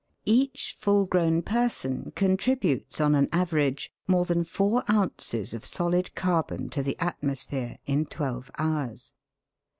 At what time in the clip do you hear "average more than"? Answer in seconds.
3.31-4.43